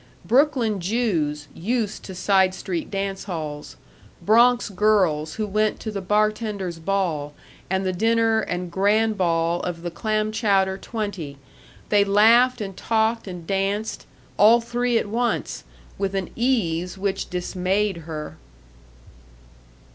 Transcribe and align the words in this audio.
Brooklyn 0.25 0.79
Jews 0.79 1.47
used 1.53 2.01
to 2.05 2.15
side 2.15 2.55
street 2.55 2.89
dance 2.89 3.25
halls, 3.25 3.75
Bronx 4.19 4.69
girls 4.69 5.35
who 5.35 5.45
went 5.45 5.79
to 5.81 5.91
the 5.91 6.01
bartenders' 6.01 6.79
ball, 6.79 7.35
and 7.69 7.85
the 7.85 7.93
dinner 7.93 8.39
and 8.39 8.71
grand 8.71 9.15
ball 9.15 9.61
of 9.61 9.83
the 9.83 9.91
Clamchowder 9.91 10.79
Twenty, 10.79 11.37
they 11.89 12.03
laughed 12.03 12.61
and 12.61 12.75
talked 12.75 13.27
and 13.27 13.45
danced 13.45 14.07
all 14.37 14.59
three 14.59 14.97
at 14.97 15.05
once 15.05 15.65
with 15.99 16.15
an 16.15 16.31
ease 16.35 16.97
which 16.97 17.29
dismayed 17.29 17.97
her. 17.97 18.37